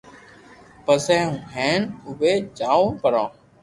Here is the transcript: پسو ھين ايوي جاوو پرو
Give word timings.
پسو 0.85 1.21
ھين 1.53 1.81
ايوي 2.05 2.33
جاوو 2.59 2.87
پرو 3.01 3.25